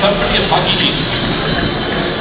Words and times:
sabe 0.00 0.16
por 0.16 0.28
quê? 0.28 0.40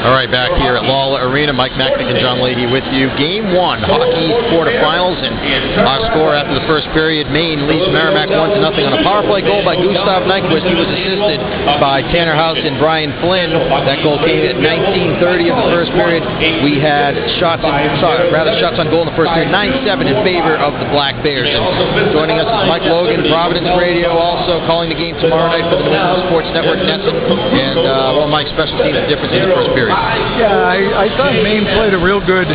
All 0.07 0.15
right, 0.15 0.31
back 0.31 0.55
here 0.63 0.79
at 0.79 0.87
Lawler 0.87 1.27
Arena, 1.27 1.51
Mike 1.51 1.75
Machnik 1.75 2.07
and 2.07 2.15
John 2.23 2.39
Leahy 2.39 2.63
with 2.63 2.87
you. 2.95 3.11
Game 3.19 3.51
one, 3.51 3.83
Hockey 3.83 4.31
East 4.31 4.39
quarterfinals, 4.55 5.19
and 5.19 5.35
our 5.83 5.99
score 6.15 6.31
after 6.31 6.55
the 6.55 6.63
first 6.63 6.87
period, 6.95 7.27
Maine 7.27 7.67
leads 7.67 7.91
Merrimack 7.91 8.31
one 8.31 8.55
to 8.55 8.59
nothing 8.63 8.87
on 8.87 8.95
a 8.95 9.03
power 9.03 9.19
play 9.27 9.43
goal 9.43 9.67
by 9.67 9.75
Gustav 9.75 10.23
Nyquist. 10.23 10.63
He 10.63 10.79
was 10.79 10.87
assisted 10.87 11.43
by 11.83 12.07
Tanner 12.15 12.39
House 12.39 12.55
and 12.55 12.79
Brian 12.79 13.11
Flynn. 13.19 13.51
That 13.51 13.99
goal 13.99 14.15
came 14.23 14.47
at 14.47 14.55
19:30 14.63 15.51
of 15.51 15.59
the 15.59 15.75
first 15.75 15.91
period. 15.91 16.23
We 16.63 16.79
had 16.79 17.19
shots, 17.43 17.67
in, 17.67 17.75
sorry, 17.99 18.31
rather 18.31 18.55
shots 18.63 18.79
on 18.79 18.87
goal 18.87 19.03
in 19.03 19.11
the 19.11 19.17
first 19.19 19.35
period, 19.35 19.51
9-7 19.51 20.07
in 20.07 20.23
favor 20.23 20.55
of 20.55 20.71
the 20.79 20.87
Black 20.95 21.19
Bears. 21.19 21.51
And 21.51 22.15
joining 22.15 22.39
us 22.39 22.47
is 22.47 22.63
Mike 22.71 22.87
Logan, 22.87 23.27
Providence 23.27 23.75
Radio, 23.75 24.15
also 24.15 24.63
calling 24.71 24.87
the 24.87 24.95
game 24.95 25.19
tomorrow 25.19 25.51
night 25.51 25.67
for 25.67 25.75
the 25.75 25.83
New 25.83 25.99
England 25.99 26.31
Sports 26.31 26.47
Network, 26.55 26.79
NESN. 26.79 27.11
And 27.11 27.83
uh, 27.83 28.23
well, 28.23 28.31
Mike, 28.31 28.47
special 28.55 28.79
teams 28.87 28.95
the 28.95 29.11
difference 29.11 29.35
in 29.35 29.43
the 29.43 29.51
first 29.51 29.75
period. 29.75 29.96
Yeah, 30.37 30.53
I, 30.53 31.05
I 31.05 31.17
thought 31.17 31.33
Maine 31.41 31.65
played 31.73 31.97
a 31.97 32.01
real 32.01 32.21
good 32.21 32.45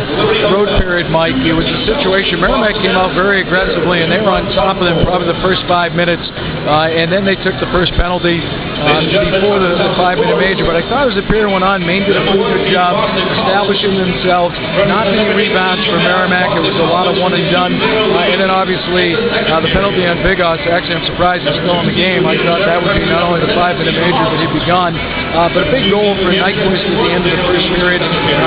road 0.55 0.71
period, 0.79 1.11
Mike. 1.11 1.35
It 1.43 1.51
was 1.51 1.67
a 1.67 1.79
situation. 1.83 2.39
Merrimack 2.39 2.79
came 2.79 2.95
out 2.95 3.11
very 3.11 3.43
aggressively, 3.43 3.99
and 3.99 4.07
they 4.07 4.23
were 4.23 4.31
on 4.31 4.47
top 4.55 4.79
of 4.79 4.87
them 4.87 5.03
probably 5.03 5.27
the 5.27 5.41
first 5.43 5.67
five 5.67 5.91
minutes, 5.91 6.23
uh, 6.23 6.87
and 6.95 7.11
then 7.11 7.27
they 7.27 7.35
took 7.43 7.59
the 7.59 7.67
first 7.75 7.91
penalty 7.99 8.39
uh, 8.39 9.03
before 9.35 9.59
the, 9.59 9.75
the 9.75 9.91
five-minute 9.99 10.39
major. 10.39 10.63
But 10.63 10.79
I 10.79 10.83
thought 10.87 11.11
as 11.11 11.15
the 11.19 11.27
period 11.27 11.51
went 11.51 11.67
on, 11.67 11.83
Maine 11.83 12.07
did 12.07 12.15
a 12.15 12.23
pretty 12.23 12.39
good 12.39 12.71
job 12.71 12.95
establishing 13.43 13.99
themselves. 13.99 14.55
Not 14.87 15.11
many 15.11 15.27
rebounds 15.35 15.83
for 15.91 15.99
Merrimack. 15.99 16.55
It 16.55 16.63
was 16.63 16.79
a 16.79 16.87
lot 16.87 17.11
of 17.11 17.19
one 17.19 17.35
and 17.35 17.51
done, 17.51 17.75
uh, 17.75 18.31
and 18.31 18.39
then 18.39 18.47
obviously 18.47 19.11
uh, 19.19 19.59
the 19.59 19.71
penalty 19.75 20.07
on 20.07 20.23
Bigos. 20.23 20.63
Actually, 20.71 21.03
I'm 21.03 21.07
surprised 21.11 21.43
he's 21.43 21.59
still 21.59 21.83
in 21.83 21.91
the 21.91 21.99
game. 21.99 22.23
I 22.23 22.39
thought 22.47 22.63
that 22.63 22.79
would 22.79 22.95
be 22.95 23.03
not 23.11 23.27
only 23.27 23.43
the 23.43 23.51
five-minute 23.51 23.91
major, 23.91 24.23
but 24.31 24.39
he'd 24.39 24.55
be 24.55 24.63
gone. 24.63 24.95
Uh, 24.95 25.51
but 25.51 25.67
a 25.67 25.69
big 25.75 25.91
goal 25.91 26.15
for 26.23 26.31
Nyquist 26.31 26.87
at 26.87 26.95
the 27.03 27.11
end 27.11 27.25
of. 27.27 27.32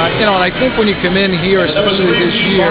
Uh, 0.07 0.23
you 0.23 0.27
know, 0.27 0.39
and 0.39 0.45
I 0.47 0.55
think 0.55 0.79
when 0.79 0.87
you 0.87 0.95
come 1.03 1.19
in 1.19 1.35
here, 1.43 1.67
especially 1.67 2.15
this 2.15 2.39
year, 2.47 2.71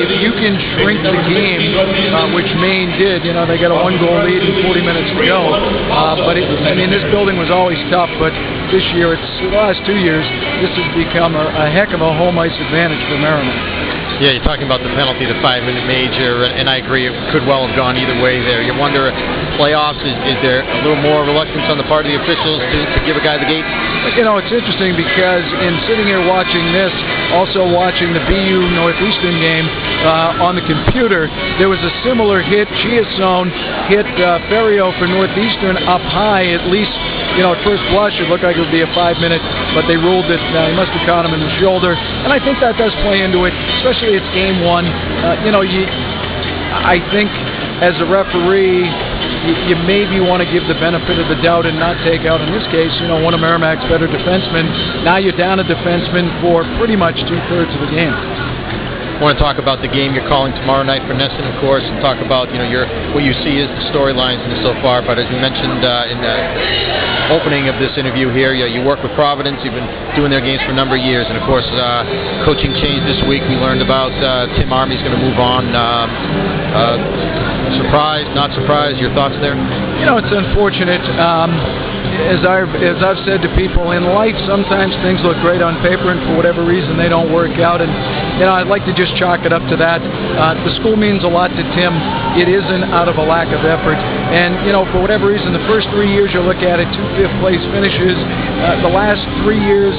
if 0.00 0.08
you 0.24 0.32
can 0.32 0.56
shrink 0.72 1.04
the 1.04 1.12
game, 1.28 1.76
uh, 1.76 2.32
which 2.32 2.48
Maine 2.56 2.88
did, 2.96 3.20
you 3.20 3.36
know, 3.36 3.44
they 3.44 3.60
got 3.60 3.68
a 3.68 3.76
one-goal 3.76 4.24
lead 4.24 4.40
and 4.40 4.64
40 4.64 4.80
minutes 4.80 5.12
to 5.12 5.20
go. 5.28 5.52
Uh, 5.92 6.16
but 6.24 6.40
it, 6.40 6.48
I 6.64 6.72
mean, 6.72 6.88
this 6.88 7.04
building 7.12 7.36
was 7.36 7.52
always 7.52 7.76
tough, 7.92 8.08
but 8.16 8.32
this 8.72 8.80
year, 8.96 9.12
it's 9.12 9.28
the 9.44 9.52
last 9.52 9.84
two 9.84 10.00
years, 10.00 10.24
this 10.64 10.72
has 10.72 10.88
become 10.96 11.36
a, 11.36 11.52
a 11.52 11.68
heck 11.68 11.92
of 11.92 12.00
a 12.00 12.12
home 12.16 12.40
ice 12.40 12.56
advantage 12.56 13.02
for 13.12 13.20
Merrimack. 13.20 13.93
Yeah, 14.22 14.30
you're 14.30 14.46
talking 14.46 14.62
about 14.62 14.78
the 14.78 14.94
penalty, 14.94 15.26
the 15.26 15.34
five-minute 15.42 15.90
major, 15.90 16.46
and 16.46 16.70
I 16.70 16.78
agree, 16.78 17.10
it 17.10 17.14
could 17.34 17.42
well 17.50 17.66
have 17.66 17.74
gone 17.74 17.98
either 17.98 18.14
way 18.22 18.38
there. 18.46 18.62
You 18.62 18.70
wonder, 18.78 19.10
playoffs, 19.58 19.98
is, 20.06 20.14
is 20.30 20.38
there 20.38 20.62
a 20.62 20.80
little 20.86 21.02
more 21.02 21.26
reluctance 21.26 21.66
on 21.66 21.82
the 21.82 21.88
part 21.90 22.06
of 22.06 22.14
the 22.14 22.18
officials 22.22 22.62
to, 22.62 22.78
to 22.94 23.00
give 23.02 23.18
a 23.18 23.24
guy 23.26 23.42
the 23.42 23.50
gate? 23.50 23.66
You 24.14 24.22
know, 24.22 24.38
it's 24.38 24.54
interesting 24.54 24.94
because 24.94 25.42
in 25.66 25.74
sitting 25.90 26.06
here 26.06 26.22
watching 26.22 26.62
this, 26.70 26.94
also 27.34 27.66
watching 27.66 28.14
the 28.14 28.22
BU 28.30 28.70
Northeastern 28.78 29.34
game 29.42 29.66
uh, 30.06 30.46
on 30.46 30.54
the 30.54 30.62
computer, 30.62 31.26
there 31.58 31.66
was 31.66 31.82
a 31.82 31.90
similar 32.06 32.38
hit. 32.38 32.70
Chiasson 32.86 33.50
hit 33.90 34.06
uh, 34.22 34.38
Ferrio 34.46 34.94
for 34.94 35.10
Northeastern 35.10 35.74
up 35.90 36.04
high, 36.06 36.54
at 36.54 36.70
least, 36.70 36.94
you 37.34 37.42
know, 37.42 37.54
at 37.54 37.60
first 37.66 37.82
blush, 37.90 38.14
it 38.22 38.30
looked 38.30 38.46
like 38.46 38.56
it 38.56 38.62
would 38.62 38.74
be 38.74 38.86
a 38.86 38.92
five-minute, 38.94 39.42
but 39.74 39.86
they 39.90 39.98
ruled 39.98 40.26
that 40.30 40.42
uh, 40.54 40.70
he 40.70 40.74
must 40.74 40.94
have 40.94 41.04
caught 41.06 41.26
him 41.26 41.34
in 41.34 41.42
the 41.42 41.54
shoulder. 41.58 41.94
And 41.94 42.30
I 42.30 42.38
think 42.38 42.62
that 42.62 42.78
does 42.78 42.94
play 43.02 43.22
into 43.26 43.44
it, 43.44 43.52
especially 43.82 44.14
it's 44.14 44.30
game 44.30 44.62
one. 44.62 44.86
Uh, 44.86 45.42
you 45.42 45.50
know, 45.50 45.62
you, 45.62 45.82
I 45.84 47.02
think 47.10 47.30
as 47.82 47.98
a 47.98 48.06
referee, 48.06 48.86
you, 49.44 49.54
you 49.68 49.76
maybe 49.84 50.22
want 50.22 50.40
to 50.40 50.48
give 50.48 50.64
the 50.70 50.78
benefit 50.78 51.18
of 51.18 51.26
the 51.28 51.36
doubt 51.42 51.66
and 51.66 51.76
not 51.76 51.98
take 52.06 52.22
out, 52.22 52.40
in 52.40 52.48
this 52.54 52.64
case, 52.70 52.94
you 53.02 53.08
know, 53.10 53.20
one 53.20 53.34
of 53.34 53.40
Merrimack's 53.42 53.84
better 53.90 54.06
defensemen. 54.06 55.04
Now 55.04 55.18
you're 55.18 55.36
down 55.36 55.58
a 55.60 55.66
defenseman 55.66 56.30
for 56.40 56.64
pretty 56.78 56.96
much 56.96 57.18
two-thirds 57.26 57.74
of 57.74 57.80
the 57.82 57.90
game. 57.90 58.14
Want 59.22 59.38
to 59.38 59.40
talk 59.42 59.62
about 59.62 59.78
the 59.78 59.86
game 59.86 60.10
you're 60.10 60.26
calling 60.26 60.50
tomorrow 60.58 60.82
night 60.82 61.06
for 61.06 61.14
NESN, 61.14 61.46
of 61.46 61.56
course, 61.62 61.86
and 61.86 62.02
talk 62.02 62.18
about 62.18 62.50
you 62.50 62.58
know 62.58 62.66
your 62.66 62.82
what 63.14 63.22
you 63.22 63.30
see 63.46 63.62
is 63.62 63.70
the 63.70 63.84
storylines 63.94 64.42
in 64.42 64.58
so 64.66 64.74
far. 64.82 65.06
But 65.06 65.22
as 65.22 65.30
we 65.30 65.38
mentioned 65.38 65.86
uh, 65.86 66.10
in 66.10 66.18
the 66.18 66.36
opening 67.30 67.70
of 67.70 67.78
this 67.78 67.94
interview 67.94 68.34
here, 68.34 68.58
you, 68.58 68.66
you 68.66 68.82
work 68.82 69.06
with 69.06 69.14
Providence. 69.14 69.62
You've 69.62 69.78
been 69.78 69.86
doing 70.18 70.34
their 70.34 70.42
games 70.42 70.66
for 70.66 70.74
a 70.74 70.78
number 70.78 70.98
of 70.98 71.02
years, 71.06 71.30
and 71.30 71.38
of 71.38 71.46
course, 71.46 71.66
uh, 71.78 72.42
coaching 72.42 72.74
change 72.82 73.06
this 73.06 73.22
week. 73.30 73.46
We 73.46 73.54
learned 73.54 73.86
about 73.86 74.10
uh, 74.18 74.50
Tim 74.58 74.74
Army's 74.74 75.00
going 75.06 75.14
to 75.14 75.22
move 75.22 75.38
on. 75.38 75.70
Um, 75.70 76.08
uh, 76.74 76.98
surprised, 77.86 78.34
not 78.34 78.50
surprised. 78.50 78.98
Your 78.98 79.14
thoughts 79.14 79.38
there? 79.38 79.54
You 79.54 80.06
know, 80.10 80.18
it's 80.18 80.34
unfortunate. 80.34 81.02
Um, 81.22 81.54
as 82.14 82.46
I've 82.46 82.70
as 82.78 83.02
I've 83.02 83.18
said 83.26 83.42
to 83.42 83.50
people 83.58 83.90
in 83.90 84.06
life, 84.06 84.36
sometimes 84.46 84.94
things 85.02 85.18
look 85.26 85.38
great 85.42 85.62
on 85.62 85.82
paper, 85.82 86.14
and 86.14 86.22
for 86.28 86.36
whatever 86.38 86.62
reason 86.62 86.96
they 86.96 87.08
don't 87.08 87.32
work 87.32 87.58
out. 87.58 87.82
And 87.82 87.90
you 88.38 88.44
know, 88.46 88.54
I'd 88.54 88.66
like 88.66 88.84
to 88.86 88.94
just 88.94 89.14
chalk 89.16 89.46
it 89.46 89.52
up 89.52 89.62
to 89.70 89.76
that. 89.78 90.02
Uh, 90.02 90.58
the 90.66 90.74
school 90.82 90.96
means 90.96 91.22
a 91.22 91.30
lot 91.30 91.54
to 91.54 91.64
Tim. 91.78 91.94
It 92.34 92.50
isn't 92.50 92.84
out 92.90 93.06
of 93.06 93.16
a 93.18 93.24
lack 93.24 93.54
of 93.54 93.62
effort. 93.62 93.98
And 93.98 94.66
you 94.66 94.72
know, 94.74 94.82
for 94.90 94.98
whatever 94.98 95.30
reason, 95.30 95.54
the 95.54 95.66
first 95.70 95.86
three 95.94 96.10
years 96.10 96.34
you 96.34 96.42
look 96.42 96.62
at 96.62 96.82
it, 96.82 96.88
two 96.90 97.06
fifth 97.14 97.34
place 97.38 97.62
finishes. 97.70 98.18
Uh, 98.18 98.82
the 98.82 98.90
last 98.90 99.22
three 99.42 99.62
years 99.62 99.94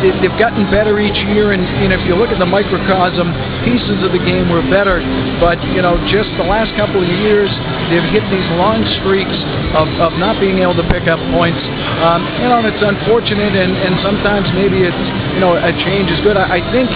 they've 0.00 0.38
gotten 0.40 0.64
better 0.72 0.96
each 0.96 1.18
year, 1.28 1.52
and 1.52 1.60
know, 1.60 1.96
if 1.98 2.04
you 2.08 2.16
look 2.16 2.32
at 2.32 2.40
the 2.40 2.48
microcosm, 2.48 3.28
pieces 3.68 4.00
of 4.00 4.16
the 4.16 4.22
game 4.22 4.48
were 4.48 4.64
better. 4.72 5.04
But 5.36 5.60
you 5.76 5.84
know, 5.84 6.00
just 6.08 6.32
the 6.40 6.48
last 6.48 6.72
couple 6.80 7.04
of 7.04 7.10
years, 7.20 7.52
they've 7.92 8.08
hit 8.08 8.24
these 8.32 8.48
long 8.56 8.80
streaks 9.02 9.36
of, 9.76 9.86
of 10.00 10.16
not 10.16 10.40
being 10.40 10.64
able 10.64 10.78
to 10.80 10.86
pick 10.88 11.04
up 11.04 11.20
points. 11.36 11.60
Um, 12.00 12.24
you 12.40 12.48
know, 12.48 12.64
and 12.64 12.68
it's 12.70 12.80
unfortunate, 12.80 13.52
and, 13.52 13.76
and 13.76 14.00
sometimes 14.00 14.48
maybe 14.56 14.80
it's 14.80 15.04
you 15.34 15.40
know 15.40 15.54
a 15.56 15.72
change 15.86 16.10
is 16.10 16.20
good. 16.20 16.36
I, 16.36 16.58
I 16.58 16.60
think 16.74 16.88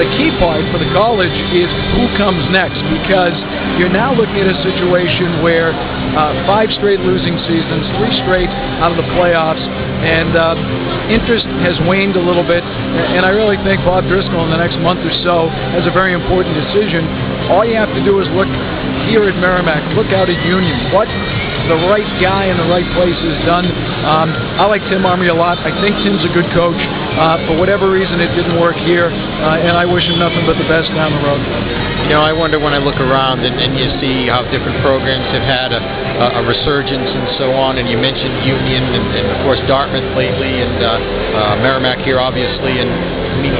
the 0.00 0.08
key 0.16 0.32
part 0.40 0.64
for 0.72 0.80
the 0.80 0.88
college 0.96 1.34
is 1.52 1.68
who 1.96 2.08
comes 2.16 2.40
next, 2.48 2.80
because 3.02 3.36
you're 3.76 3.92
now 3.92 4.16
looking 4.16 4.40
at 4.40 4.48
a 4.48 4.58
situation 4.64 5.44
where 5.44 5.76
uh, 6.16 6.32
five 6.48 6.72
straight 6.80 7.00
losing 7.00 7.36
seasons, 7.44 7.84
three 8.00 8.14
straight 8.24 8.50
out 8.80 8.90
of 8.90 8.98
the 8.98 9.08
playoffs, 9.12 9.60
and 10.00 10.32
uh, 10.34 10.56
interest 11.12 11.44
has 11.62 11.76
waned 11.84 12.16
a 12.16 12.22
little 12.22 12.46
bit. 12.46 12.64
And 12.64 13.24
I 13.28 13.30
really 13.30 13.60
think 13.62 13.84
Bob 13.84 14.08
Driscoll 14.08 14.44
in 14.48 14.50
the 14.50 14.60
next 14.60 14.80
month 14.80 15.04
or 15.04 15.12
so 15.22 15.48
has 15.76 15.84
a 15.84 15.92
very 15.92 16.16
important 16.16 16.56
decision. 16.56 17.04
All 17.52 17.64
you 17.66 17.76
have 17.76 17.92
to 17.92 18.02
do 18.04 18.20
is 18.20 18.28
look 18.32 18.48
here 19.08 19.26
at 19.28 19.36
Merrimack, 19.36 19.82
look 19.96 20.12
out 20.12 20.30
at 20.30 20.38
Union. 20.46 20.76
What 20.92 21.08
the 21.68 21.80
right 21.90 22.06
guy 22.22 22.48
in 22.48 22.56
the 22.56 22.68
right 22.70 22.86
place 22.96 23.16
has 23.16 23.38
done. 23.44 23.66
Um, 24.06 24.32
I 24.56 24.64
like 24.66 24.82
Tim 24.88 25.04
Army 25.04 25.28
a 25.28 25.36
lot. 25.36 25.58
I 25.60 25.74
think 25.82 25.96
Tim's 26.00 26.24
a 26.24 26.32
good 26.32 26.48
coach. 26.54 26.78
Uh, 27.20 27.42
for 27.46 27.58
whatever 27.58 27.90
reason, 27.90 28.20
it 28.20 28.32
didn't 28.32 28.56
work 28.60 28.76
here, 28.86 29.10
uh, 29.10 29.60
and 29.60 29.76
I 29.76 29.84
wish 29.84 30.06
him 30.06 30.18
nothing 30.18 30.46
but 30.46 30.56
the 30.56 30.68
best 30.70 30.88
down 30.94 31.12
the 31.12 31.24
road. 31.26 31.42
You 32.06 32.16
know, 32.16 32.22
I 32.22 32.32
wonder 32.32 32.58
when 32.58 32.72
I 32.72 32.80
look 32.80 32.96
around 32.96 33.44
and, 33.44 33.54
and 33.60 33.76
you 33.76 33.86
see 34.00 34.26
how 34.26 34.42
different 34.48 34.80
programs 34.82 35.28
have 35.30 35.44
had 35.44 35.70
a, 35.70 35.78
a, 35.78 36.26
a 36.40 36.42
resurgence 36.46 37.06
and 37.06 37.26
so 37.36 37.52
on, 37.52 37.78
and 37.78 37.86
you 37.86 37.98
mentioned 37.98 38.46
Union 38.46 38.82
and, 38.82 39.06
and 39.14 39.26
of 39.30 39.38
course 39.44 39.60
Dartmouth 39.68 40.16
lately, 40.16 40.64
and 40.64 40.80
uh, 40.80 40.88
uh, 40.90 41.62
Merrimack 41.62 42.02
here, 42.02 42.18
obviously, 42.18 42.80
and 42.80 42.90
I 42.90 43.38
mean, 43.42 43.54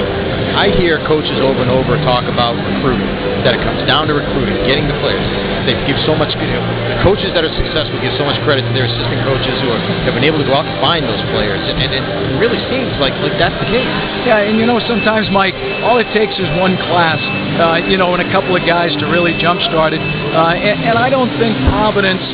I 0.55 0.75
hear 0.75 0.99
coaches 1.07 1.39
over 1.41 1.63
and 1.63 1.71
over 1.71 1.97
talk 2.03 2.27
about 2.27 2.59
recruiting, 2.59 3.07
that 3.47 3.55
it 3.55 3.63
comes 3.63 3.83
down 3.87 4.09
to 4.09 4.15
recruiting, 4.15 4.57
getting 4.67 4.87
the 4.87 4.97
players. 4.99 5.23
They 5.69 5.77
give 5.85 5.97
so 6.09 6.17
much, 6.17 6.33
you 6.35 6.51
know, 6.51 6.65
the 6.89 7.01
coaches 7.05 7.31
that 7.37 7.45
are 7.45 7.53
successful 7.53 8.01
give 8.01 8.17
so 8.17 8.25
much 8.25 8.41
credit 8.43 8.65
to 8.65 8.73
their 8.73 8.89
assistant 8.89 9.21
coaches 9.29 9.55
who 9.61 9.69
are, 9.71 9.83
have 10.09 10.17
been 10.17 10.25
able 10.25 10.41
to 10.41 10.49
go 10.49 10.57
out 10.57 10.65
and 10.65 10.77
find 10.81 11.05
those 11.05 11.21
players, 11.31 11.61
and, 11.61 11.77
and 11.81 11.93
it 11.93 12.05
really 12.41 12.61
seems 12.73 12.91
like, 12.97 13.13
like 13.21 13.37
that's 13.37 13.57
the 13.61 13.69
case. 13.69 13.89
Yeah, 14.25 14.45
and 14.45 14.57
you 14.57 14.65
know, 14.65 14.81
sometimes, 14.89 15.29
Mike, 15.29 15.55
all 15.85 16.01
it 16.01 16.09
takes 16.17 16.35
is 16.41 16.49
one 16.57 16.81
class, 16.89 17.21
uh, 17.61 17.85
you 17.85 18.01
know, 18.01 18.17
and 18.17 18.25
a 18.25 18.31
couple 18.33 18.57
of 18.57 18.65
guys 18.65 18.93
to 18.99 19.07
really 19.13 19.37
jumpstart 19.37 19.93
it. 19.93 20.01
Uh, 20.01 20.57
and, 20.57 20.93
and 20.93 20.97
I 20.97 21.13
don't 21.13 21.31
think 21.37 21.57
Providence 21.69 22.25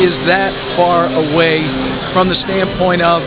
is 0.00 0.12
that 0.28 0.52
far 0.76 1.08
away 1.08 1.64
from 2.12 2.28
the 2.28 2.38
standpoint 2.46 3.02
of 3.02 3.24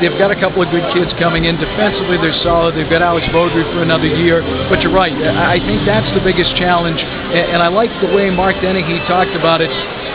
they've 0.00 0.18
got 0.18 0.30
a 0.30 0.38
couple 0.38 0.62
of 0.62 0.68
good 0.70 0.84
kids 0.92 1.12
coming 1.18 1.44
in. 1.44 1.56
Defensively, 1.56 2.16
they're 2.18 2.36
solid. 2.42 2.74
They've 2.76 2.90
got 2.90 3.02
Alex 3.02 3.26
Beaudry 3.28 3.64
for 3.72 3.82
another 3.82 4.06
year. 4.06 4.42
But 4.68 4.82
you're 4.82 4.92
right. 4.92 5.12
I 5.12 5.58
think 5.58 5.86
that's 5.86 6.08
the 6.14 6.20
biggest 6.20 6.56
challenge. 6.56 7.00
And 7.00 7.62
I 7.62 7.68
like 7.68 7.90
the 8.00 8.12
way 8.12 8.30
Mark 8.30 8.60
Dennehy 8.60 8.98
talked 9.08 9.32
about 9.32 9.60
it 9.60 9.70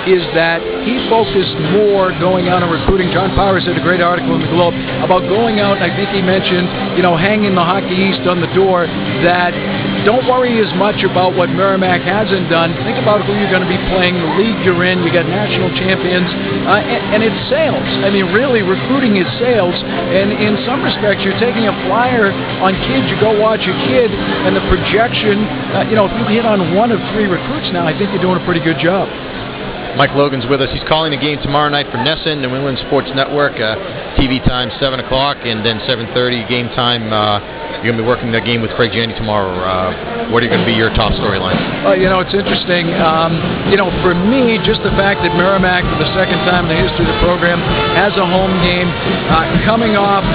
is 0.05 0.21
that 0.37 0.61
he 0.85 1.01
focused 1.09 1.57
more 1.73 2.13
going 2.21 2.45
out 2.45 2.61
and 2.61 2.69
recruiting. 2.69 3.09
John 3.09 3.33
Powers 3.33 3.65
had 3.65 3.73
a 3.73 3.81
great 3.81 4.01
article 4.01 4.37
in 4.37 4.41
the 4.41 4.53
Globe 4.53 4.77
about 5.01 5.25
going 5.25 5.59
out, 5.59 5.81
I 5.81 5.89
think 5.97 6.13
he 6.13 6.21
mentioned, 6.21 6.97
you 6.97 7.01
know, 7.01 7.17
hanging 7.17 7.55
the 7.57 7.65
Hockey 7.65 7.97
East 7.97 8.21
on 8.29 8.37
the 8.37 8.51
door 8.53 8.85
that 9.25 9.53
don't 10.05 10.23
worry 10.29 10.61
as 10.61 10.69
much 10.77 11.01
about 11.01 11.33
what 11.33 11.49
Merrimack 11.49 12.05
hasn't 12.05 12.47
done. 12.53 12.77
Think 12.85 13.01
about 13.01 13.25
who 13.25 13.33
you're 13.33 13.49
going 13.49 13.65
to 13.65 13.71
be 13.71 13.81
playing, 13.89 14.13
the 14.13 14.31
league 14.37 14.61
you're 14.61 14.85
in. 14.85 15.01
You 15.01 15.09
got 15.09 15.25
national 15.25 15.73
champions, 15.73 16.29
uh, 16.69 16.77
and, 16.77 17.17
and 17.17 17.19
it's 17.25 17.41
sales. 17.49 17.89
I 18.05 18.13
mean, 18.13 18.29
really, 18.29 18.61
recruiting 18.61 19.17
is 19.17 19.25
sales. 19.41 19.73
And 19.73 20.29
in 20.37 20.61
some 20.69 20.85
respects, 20.85 21.25
you're 21.25 21.37
taking 21.41 21.65
a 21.65 21.75
flyer 21.89 22.29
on 22.61 22.77
kids. 22.85 23.09
You 23.09 23.17
go 23.17 23.33
watch 23.33 23.65
a 23.65 23.75
kid, 23.89 24.13
and 24.13 24.53
the 24.53 24.61
projection. 24.69 25.41
Uh, 25.73 25.89
you 25.89 25.97
know, 25.97 26.05
if 26.05 26.13
you 26.13 26.25
hit 26.29 26.45
on 26.45 26.77
one 26.77 26.93
of 26.93 27.01
three 27.17 27.25
recruits 27.25 27.73
now, 27.73 27.89
I 27.89 27.97
think 27.97 28.13
you're 28.13 28.21
doing 28.21 28.37
a 28.37 28.45
pretty 28.45 28.61
good 28.61 28.77
job. 28.77 29.09
Mike 29.97 30.11
Logan's 30.13 30.45
with 30.45 30.61
us. 30.61 30.69
He's 30.75 30.83
calling 30.91 31.15
the 31.15 31.17
game 31.17 31.39
tomorrow 31.39 31.71
night 31.71 31.87
for 31.87 31.97
NESN, 31.97 32.43
New 32.43 32.53
England 32.53 32.77
Sports 32.85 33.09
Network. 33.15 33.55
Uh, 33.55 33.79
TV 34.19 34.43
time 34.43 34.69
7 34.77 34.99
o'clock, 34.99 35.37
and 35.41 35.65
then 35.65 35.79
7.30 35.87 36.47
game 36.47 36.67
time. 36.75 37.11
Uh, 37.11 37.64
you're 37.83 37.91
going 37.93 37.99
to 37.99 38.03
be 38.03 38.07
working 38.07 38.31
the 38.31 38.41
game 38.41 38.61
with 38.61 38.71
Craig 38.73 38.91
Janney 38.91 39.13
tomorrow. 39.13 39.51
Uh, 39.51 40.31
what 40.31 40.43
are 40.43 40.49
going 40.49 40.63
to 40.63 40.69
be 40.69 40.73
your 40.73 40.89
top 40.95 41.13
storylines? 41.13 41.59
Uh, 41.85 41.93
you 41.93 42.09
know, 42.09 42.19
it's 42.19 42.33
interesting. 42.33 42.89
Um, 42.97 43.37
you 43.69 43.77
know, 43.77 43.91
for 44.01 44.15
me, 44.15 44.57
just 44.63 44.81
the 44.81 44.93
fact 44.95 45.21
that 45.21 45.35
Merrimack, 45.35 45.83
for 45.85 45.99
the 46.01 46.11
second 46.15 46.39
time 46.47 46.65
in 46.65 46.75
the 46.75 46.81
history 46.81 47.05
of 47.05 47.11
the 47.11 47.21
program, 47.21 47.59
has 47.93 48.15
a 48.17 48.25
home 48.25 48.53
game 48.63 48.89
uh, 49.29 49.45
coming 49.67 49.95
off 49.99 50.25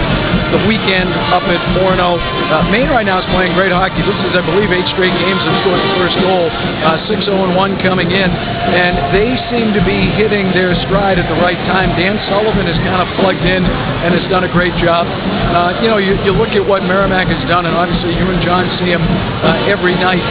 the 0.50 0.62
weekend 0.66 1.10
up 1.30 1.46
at 1.46 1.62
Orono. 1.78 2.18
Uh, 2.18 2.66
Maine 2.70 2.90
right 2.90 3.06
now 3.06 3.22
is 3.22 3.28
playing 3.30 3.54
great 3.54 3.70
hockey. 3.70 4.02
This 4.02 4.18
is, 4.26 4.32
I 4.34 4.42
believe, 4.42 4.70
eight 4.74 4.86
straight 4.94 5.14
games 5.22 5.40
have 5.46 5.56
scored 5.62 5.78
the 5.78 5.94
first 5.98 6.16
goal. 6.22 6.46
Uh, 6.50 7.06
6-0-1 7.06 7.78
coming 7.82 8.10
in, 8.10 8.28
and 8.30 8.98
they 9.14 9.38
seem 9.48 9.70
to 9.74 9.82
be 9.86 10.10
hitting 10.18 10.50
their 10.50 10.74
stride 10.86 11.18
at 11.22 11.26
the 11.30 11.38
right 11.38 11.58
time. 11.70 11.94
Dan 11.94 12.18
Sullivan 12.26 12.66
is 12.66 12.76
kind 12.82 13.02
of 13.02 13.08
plugged 13.22 13.46
in 13.46 13.62
and 13.62 14.10
has 14.10 14.26
done 14.26 14.42
a 14.42 14.52
great 14.52 14.74
job. 14.82 15.06
Uh, 15.06 15.78
you 15.82 15.88
know, 15.90 15.98
you, 15.98 16.18
you, 16.26 16.32
look 16.34 16.54
at 16.54 16.62
what 16.62 16.82
Merrimack 16.86 17.28
has 17.28 17.42
done, 17.50 17.66
and 17.66 17.74
obviously 17.74 18.14
you 18.14 18.24
and 18.26 18.40
John 18.42 18.66
see 18.78 18.90
him 18.90 19.02
uh, 19.02 19.70
every 19.70 19.94
night. 19.98 20.22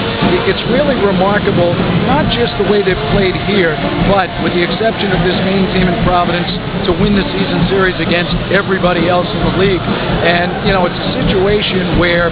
It's 0.48 0.63
really 0.72 0.95
remarkable, 1.00 1.75
not 2.07 2.27
just 2.31 2.56
the 2.57 2.68
way 2.68 2.81
they've 2.83 3.06
played 3.15 3.36
here, 3.48 3.75
but 4.10 4.31
with 4.42 4.56
the 4.56 4.63
exception 4.63 5.12
of 5.12 5.19
this 5.24 5.36
Maine 5.44 5.68
team 5.75 5.88
in 5.88 5.98
Providence, 6.04 6.50
to 6.88 6.95
win 6.98 7.13
the 7.13 7.27
season 7.36 7.68
series 7.68 8.00
against 8.00 8.33
everybody 8.50 9.07
else 9.12 9.27
in 9.27 9.42
the 9.44 9.56
league. 9.60 9.83
And, 10.19 10.67
you 10.67 10.75
know, 10.75 10.83
it's 10.83 11.00
a 11.00 11.09
situation 11.23 11.95
where 11.95 12.27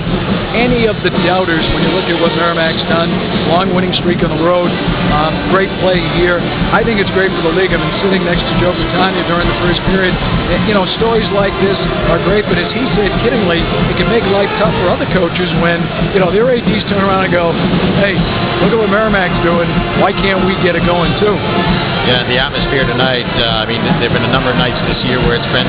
any 0.52 0.92
of 0.92 1.00
the 1.08 1.12
doubters, 1.24 1.64
when 1.72 1.88
you 1.88 1.92
look 1.96 2.10
at 2.12 2.20
what 2.20 2.36
Merrimack's 2.36 2.84
done, 2.92 3.08
long 3.48 3.72
winning 3.72 3.96
streak 3.96 4.22
on 4.28 4.32
the 4.34 4.44
road, 4.44 4.68
um, 5.16 5.32
great 5.56 5.72
play 5.80 6.04
here. 6.20 6.44
I 6.76 6.84
think 6.84 7.00
it's 7.00 7.12
great 7.16 7.32
for 7.32 7.44
the 7.48 7.54
league. 7.56 7.72
I've 7.72 7.80
been 7.80 8.00
sitting 8.04 8.28
next 8.28 8.44
to 8.44 8.54
Joe 8.60 8.76
Catania 8.76 9.24
during 9.32 9.48
the 9.48 9.60
first 9.64 9.80
period. 9.88 10.12
And, 10.12 10.68
you 10.68 10.76
know, 10.76 10.84
stories 11.00 11.28
like 11.32 11.56
this 11.64 11.80
are 12.12 12.20
great, 12.28 12.44
but 12.44 12.60
as 12.60 12.68
he 12.76 12.84
said 13.00 13.10
kiddingly, 13.24 13.64
it 13.88 13.96
can 13.96 14.12
make 14.12 14.28
life 14.36 14.52
tough 14.60 14.76
for 14.84 14.92
other 14.92 15.08
coaches 15.16 15.48
when, 15.64 15.80
you 16.12 16.20
know, 16.20 16.28
their 16.28 16.52
ADs 16.52 16.84
turn 16.92 17.00
around 17.02 17.24
and 17.24 17.34
go, 17.34 17.56
hey, 18.04 18.20
look 18.64 18.76
at 18.76 18.80
what 18.80 18.92
Merrimack's 18.92 19.40
doing. 19.48 19.68
Why 20.04 20.12
can't 20.12 20.44
we 20.44 20.60
get 20.60 20.76
it 20.76 20.84
going 20.84 21.16
too? 21.24 21.36
Yeah, 22.08 22.24
the 22.24 22.40
atmosphere 22.40 22.88
tonight, 22.88 23.28
uh, 23.36 23.60
I 23.60 23.68
mean, 23.68 23.84
there 23.84 24.08
have 24.08 24.16
been 24.16 24.24
a 24.24 24.32
number 24.32 24.48
of 24.48 24.56
nights 24.56 24.80
this 24.88 24.96
year 25.04 25.20
where 25.20 25.36
it's 25.36 25.52
been 25.52 25.68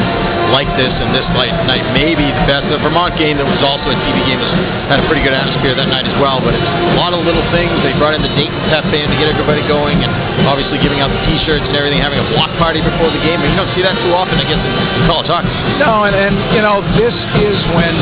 like 0.55 0.71
this, 0.79 0.95
and 0.95 1.11
this 1.11 1.27
night, 1.35 1.51
night 1.67 1.83
may 1.91 2.15
be 2.15 2.31
the 2.31 2.45
best. 2.47 2.71
The 2.71 2.79
Vermont 2.79 3.19
game 3.19 3.43
that 3.43 3.49
was 3.49 3.59
also 3.59 3.91
a 3.91 3.99
TV 4.07 4.23
game 4.23 4.39
was, 4.39 4.47
had 4.87 5.03
a 5.03 5.07
pretty 5.11 5.27
good 5.27 5.35
atmosphere 5.35 5.75
that 5.75 5.91
night 5.91 6.07
as 6.07 6.15
well, 6.23 6.39
but 6.39 6.55
it's 6.55 6.63
a 6.63 6.95
lot 6.95 7.11
of 7.11 7.27
little 7.27 7.43
things. 7.51 7.75
They 7.83 7.91
brought 7.99 8.15
in 8.15 8.23
the 8.23 8.31
Dayton 8.39 8.55
Pep 8.71 8.87
Band 8.87 9.11
to 9.11 9.19
get 9.19 9.35
everybody 9.35 9.67
going, 9.67 9.99
and 9.99 10.15
obviously 10.47 10.79
giving 10.79 11.03
out 11.03 11.11
the 11.11 11.19
T-shirts 11.27 11.67
and 11.67 11.75
everything, 11.75 11.99
having 11.99 12.23
a 12.23 12.29
block 12.31 12.55
party 12.55 12.87
before 12.87 13.11
the 13.11 13.19
game. 13.27 13.43
And 13.43 13.51
you 13.51 13.59
don't 13.59 13.75
see 13.75 13.83
that 13.83 13.99
too 13.99 14.15
often, 14.15 14.39
I 14.39 14.47
guess, 14.47 14.63
in, 14.63 14.75
in 14.95 15.03
college 15.11 15.27
hockey. 15.27 15.51
No, 15.83 16.07
and, 16.07 16.15
and, 16.15 16.39
you 16.55 16.63
know, 16.63 16.87
this 16.95 17.19
is 17.43 17.59
when, 17.75 17.99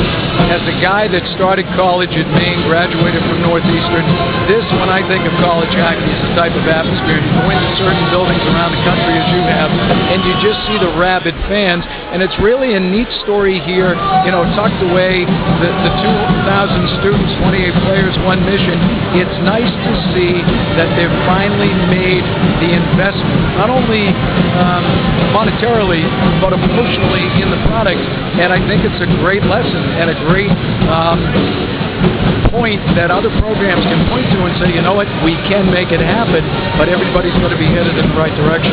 as 0.52 0.60
a 0.68 0.76
guy 0.84 1.08
that 1.08 1.24
started 1.32 1.64
college 1.72 2.12
at 2.12 2.28
Maine, 2.36 2.68
graduated 2.68 3.24
from 3.32 3.40
Northeastern, 3.40 4.04
this, 4.44 4.62
when 4.76 4.92
I 4.92 5.00
think 5.08 5.24
of 5.24 5.32
college 5.40 5.72
hockey, 5.72 6.04
is 6.04 6.20
the 6.20 6.36
type 6.36 6.52
of 6.52 6.68
atmosphere. 6.68 7.16
You 7.16 7.32
go 7.32 7.48
into 7.48 7.70
certain 7.80 8.04
buildings 8.12 8.25
around 8.50 8.74
the 8.74 8.82
country, 8.82 9.14
as 9.14 9.28
you 9.30 9.42
have, 9.46 9.70
and 10.10 10.24
you 10.26 10.34
just 10.42 10.58
see 10.66 10.78
the 10.78 10.90
rabid 10.98 11.34
fans, 11.46 11.86
and 11.86 12.22
it's 12.22 12.34
really 12.42 12.74
a 12.74 12.80
neat 12.80 13.06
story 13.22 13.62
here, 13.62 13.94
you 14.26 14.32
know, 14.34 14.42
tucked 14.58 14.82
away, 14.82 15.22
the, 15.62 15.70
the 15.70 15.92
2,000 16.02 16.98
students, 16.98 17.30
28 17.46 17.86
players, 17.86 18.14
one 18.26 18.42
mission. 18.42 18.78
It's 19.14 19.38
nice 19.46 19.70
to 19.70 19.92
see 20.16 20.42
that 20.74 20.90
they've 20.98 21.18
finally 21.28 21.70
made 21.86 22.24
the 22.58 22.70
investment, 22.74 23.38
not 23.54 23.70
only 23.70 24.10
um, 24.58 24.84
monetarily, 25.30 26.02
but 26.42 26.52
emotionally 26.52 27.26
in 27.38 27.50
the 27.52 27.60
product. 27.70 28.00
And 28.40 28.52
I 28.52 28.60
think 28.66 28.82
it's 28.82 29.00
a 29.00 29.10
great 29.22 29.44
lesson 29.44 29.82
and 30.00 30.10
a 30.10 30.18
great 30.26 30.50
um, 30.90 32.35
point 32.56 32.80
that 32.96 33.12
other 33.12 33.28
programs 33.36 33.84
can 33.84 34.00
point 34.08 34.24
to 34.32 34.38
and 34.48 34.56
say, 34.56 34.72
you 34.72 34.80
know 34.80 34.96
what, 34.96 35.04
we 35.20 35.36
can 35.44 35.68
make 35.68 35.92
it 35.92 36.00
happen, 36.00 36.40
but 36.80 36.88
everybody's 36.88 37.36
going 37.36 37.52
to 37.52 37.60
be 37.60 37.68
headed 37.68 37.92
in 38.00 38.08
the 38.08 38.16
right 38.16 38.32
direction. 38.32 38.72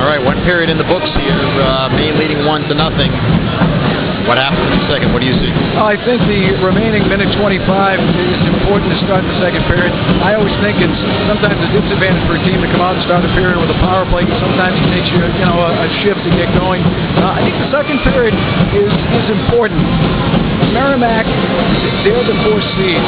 All 0.00 0.08
right, 0.08 0.22
one 0.24 0.40
period 0.48 0.72
in 0.72 0.80
the 0.80 0.88
books 0.88 1.12
here, 1.20 1.36
uh, 1.60 1.92
Maine 1.92 2.16
leading 2.16 2.48
one 2.48 2.64
to 2.72 2.74
nothing. 2.74 3.12
What 4.24 4.38
happens 4.38 4.62
in 4.70 4.78
the 4.78 4.86
second? 4.86 5.10
What 5.10 5.18
do 5.18 5.28
you 5.28 5.34
see? 5.34 5.50
I 5.74 5.98
think 6.06 6.22
the 6.30 6.54
remaining 6.62 7.10
minute 7.10 7.34
25 7.36 7.58
is 7.98 8.42
important 8.54 8.94
to 8.94 8.98
start 9.02 9.26
the 9.26 9.36
second 9.42 9.66
period. 9.66 9.90
I 10.22 10.38
always 10.38 10.54
think 10.62 10.78
it's 10.78 11.00
sometimes 11.26 11.58
a 11.58 11.70
disadvantage 11.74 12.22
for 12.30 12.38
a 12.38 12.42
team 12.46 12.62
to 12.62 12.70
come 12.70 12.80
out 12.80 12.94
and 12.94 13.02
start 13.02 13.26
a 13.26 13.32
period 13.34 13.58
with 13.58 13.74
a 13.74 13.80
power 13.82 14.06
play. 14.08 14.22
Sometimes 14.38 14.78
it 14.78 14.88
takes 14.94 15.10
you, 15.10 15.18
you 15.26 15.46
know, 15.46 15.58
a, 15.58 15.70
a 15.74 15.88
shift 16.06 16.22
to 16.22 16.30
get 16.38 16.54
going. 16.54 16.86
Uh, 17.18 17.34
I 17.34 17.42
think 17.42 17.58
the 17.66 17.70
second 17.74 17.98
period 18.14 18.34
is 18.70 18.94
is 18.94 19.26
important. 19.42 19.82
Merrimack, 20.72 21.28
they're 22.02 22.24
the 22.24 22.34
fourth 22.42 22.64
seed. 22.80 23.02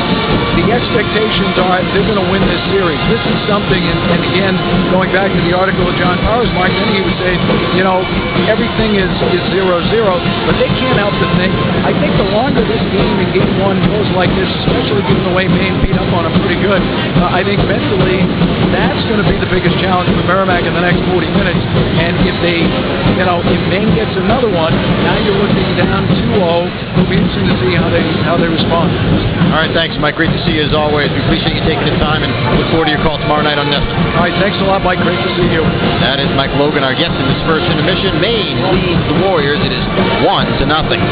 The 0.61 0.70
expectations 0.70 1.56
are 1.58 1.81
they're 1.96 2.05
going 2.05 2.20
to 2.20 2.28
win 2.31 2.44
this 2.44 2.61
series. 2.70 3.00
This 3.08 3.25
is 3.25 3.38
something, 3.49 3.81
and, 3.81 3.99
and 4.12 4.20
again, 4.20 4.55
going 4.93 5.11
back 5.11 5.32
to 5.32 5.40
the 5.43 5.56
article 5.56 5.88
of 5.88 5.96
John 5.96 6.20
Powers, 6.22 6.46
Mark 6.52 6.70
Dennehy 6.70 7.00
was 7.00 7.16
saying, 7.19 7.40
you 7.75 7.82
know, 7.82 8.05
everything 8.46 9.00
is 9.00 9.11
is 9.32 9.43
zero 9.50 9.81
zero, 9.88 10.20
but 10.44 10.61
they 10.61 10.69
can't 10.76 11.00
help 11.00 11.16
to 11.16 11.28
think. 11.40 11.50
I 11.82 11.96
think 11.96 12.12
the 12.20 12.28
longer 12.31 12.44
this 13.24 13.32
game 13.32 13.48
in 13.48 13.54
game 13.54 13.64
one 13.64 13.78
goes 13.88 14.08
like 14.12 14.28
this, 14.36 14.48
especially 14.66 15.02
given 15.08 15.24
the 15.24 15.34
way 15.34 15.48
Maine 15.48 15.80
beat 15.80 15.96
up 15.96 16.08
on 16.12 16.28
them 16.28 16.34
pretty 16.40 16.60
good, 16.60 16.80
uh, 17.20 17.32
I 17.32 17.40
think 17.44 17.60
mentally 17.64 18.20
that's 18.74 19.00
going 19.06 19.22
to 19.22 19.28
be 19.28 19.38
the 19.38 19.48
biggest 19.48 19.78
challenge 19.78 20.10
for 20.10 20.24
Merrimack 20.26 20.66
in 20.66 20.74
the 20.74 20.82
next 20.82 21.00
40 21.08 21.30
minutes. 21.32 21.62
And 22.00 22.18
if 22.26 22.36
they, 22.42 22.66
you 23.16 23.24
know, 23.24 23.40
if 23.40 23.60
Maine 23.70 23.94
gets 23.94 24.12
another 24.18 24.50
one, 24.50 24.74
now 25.06 25.16
you're 25.22 25.38
looking 25.38 25.78
down 25.78 26.04
2-0. 26.10 26.36
It'll 26.36 27.06
be 27.08 27.16
interesting 27.16 27.46
to 27.48 27.56
see 27.62 27.72
how 27.78 27.88
they 27.88 28.02
how 28.26 28.36
they 28.36 28.50
respond. 28.50 28.90
All 29.54 29.62
right, 29.62 29.70
thanks, 29.72 29.94
Mike. 30.02 30.18
Great 30.18 30.34
to 30.34 30.40
see 30.44 30.58
you 30.58 30.66
as 30.66 30.74
always. 30.74 31.08
We 31.14 31.22
appreciate 31.24 31.54
you 31.54 31.64
taking 31.64 31.86
the 31.86 31.96
time 32.02 32.26
and 32.26 32.32
look 32.58 32.68
forward 32.74 32.90
to 32.90 32.94
your 32.94 33.02
call 33.06 33.18
tomorrow 33.22 33.46
night 33.46 33.58
on 33.58 33.70
NESN. 33.70 34.18
All 34.18 34.26
right, 34.26 34.34
thanks 34.42 34.58
a 34.58 34.66
lot, 34.66 34.82
Mike. 34.82 34.98
Great 35.06 35.22
to 35.22 35.30
see 35.38 35.48
you. 35.54 35.62
That 36.02 36.18
is 36.18 36.28
Mike 36.34 36.52
Logan, 36.58 36.82
our 36.82 36.96
guest 36.96 37.14
in 37.14 37.26
this 37.30 37.42
first 37.46 37.66
intermission. 37.70 38.18
Maine 38.18 38.58
leads 38.74 39.04
the 39.06 39.16
Warriors. 39.22 39.62
It 39.62 39.72
is 39.72 39.84
one 40.26 40.50
to 40.58 40.66
nothing. 40.66 41.02